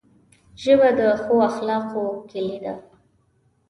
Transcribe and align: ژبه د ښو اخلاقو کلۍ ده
ژبه 0.61 0.89
د 0.99 1.01
ښو 1.21 1.35
اخلاقو 1.49 2.03
کلۍ 2.29 2.57
ده 2.63 2.73